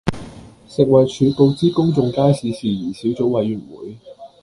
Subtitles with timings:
[0.67, 3.99] 食衞局告知公眾街市事宜小組委員會